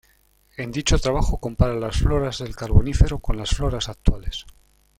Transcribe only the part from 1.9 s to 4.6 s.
floras del Carbonífero con las floras actuales.